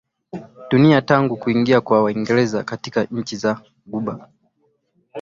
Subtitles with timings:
[0.69, 4.29] dunia Tangu kuingia kwa Waingereza katika nchi za ghuba